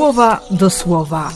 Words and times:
słowa 0.00 0.40
do 0.50 0.70
słowa. 0.70 1.30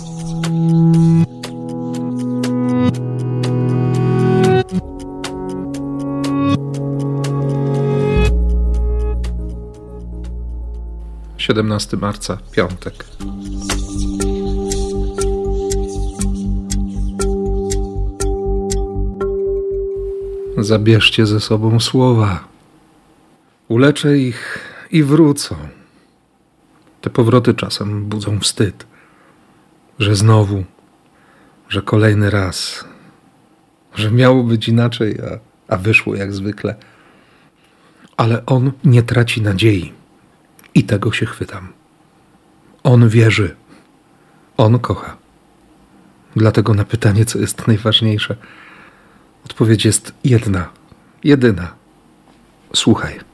Siedemnasty 11.36 11.96
marca, 11.96 12.38
piątek. 12.52 13.04
Zabierzcie 20.58 21.26
ze 21.26 21.40
sobą 21.40 21.80
słowa. 21.80 22.44
Uleczę 23.68 24.18
ich 24.18 24.58
i 24.90 25.02
wrócą. 25.02 25.56
Te 27.04 27.10
powroty 27.10 27.54
czasem 27.54 28.04
budzą 28.04 28.40
wstyd, 28.40 28.86
że 29.98 30.16
znowu, 30.16 30.64
że 31.68 31.82
kolejny 31.82 32.30
raz, 32.30 32.84
że 33.94 34.10
miało 34.10 34.44
być 34.44 34.68
inaczej, 34.68 35.18
a, 35.20 35.38
a 35.74 35.76
wyszło 35.76 36.14
jak 36.14 36.32
zwykle. 36.32 36.74
Ale 38.16 38.46
on 38.46 38.72
nie 38.84 39.02
traci 39.02 39.42
nadziei 39.42 39.92
i 40.74 40.84
tego 40.84 41.12
się 41.12 41.26
chwytam. 41.26 41.72
On 42.82 43.08
wierzy, 43.08 43.56
on 44.56 44.78
kocha. 44.78 45.16
Dlatego 46.36 46.74
na 46.74 46.84
pytanie, 46.84 47.24
co 47.24 47.38
jest 47.38 47.66
najważniejsze, 47.66 48.36
odpowiedź 49.44 49.84
jest 49.84 50.14
jedna, 50.24 50.68
jedyna. 51.24 51.74
Słuchaj. 52.74 53.33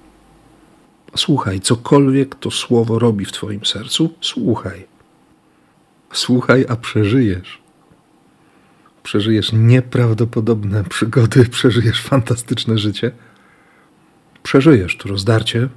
Słuchaj, 1.16 1.60
cokolwiek 1.60 2.35
to 2.35 2.51
słowo 2.51 2.98
robi 2.98 3.24
w 3.24 3.32
Twoim 3.32 3.65
sercu, 3.65 4.15
słuchaj. 4.21 4.87
Słuchaj, 6.12 6.66
a 6.68 6.76
przeżyjesz. 6.76 7.59
Przeżyjesz 9.02 9.52
nieprawdopodobne 9.52 10.85
przygody, 10.95 11.45
przeżyjesz 11.45 12.02
fantastyczne 12.02 12.79
życie. 12.79 13.10
Przeżyjesz 14.43 14.96
to 14.96 15.09
rozdarcie, 15.09 15.68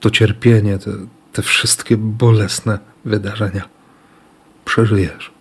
to 0.00 0.10
cierpienie, 0.10 0.78
te, 0.78 0.90
te 1.32 1.42
wszystkie 1.42 1.96
bolesne 1.96 2.78
wydarzenia. 3.04 3.68
Przeżyjesz, 4.64 5.32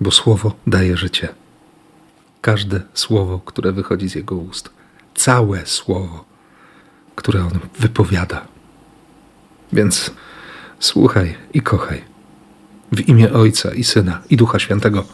bo 0.00 0.10
słowo 0.10 0.56
daje 0.66 0.96
życie. 0.96 1.28
Każde 2.40 2.82
słowo, 2.94 3.38
które 3.38 3.72
wychodzi 3.72 4.08
z 4.08 4.14
jego 4.14 4.36
ust, 4.36 4.70
całe 5.14 5.66
słowo 5.66 6.33
które 7.24 7.44
on 7.44 7.58
wypowiada. 7.78 8.46
Więc 9.72 10.10
słuchaj 10.80 11.34
i 11.54 11.60
kochaj. 11.60 12.04
W 12.92 13.08
imię 13.08 13.32
Ojca 13.32 13.74
i 13.74 13.84
Syna 13.84 14.20
i 14.30 14.36
Ducha 14.36 14.58
Świętego. 14.58 15.04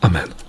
Amen. 0.00 0.43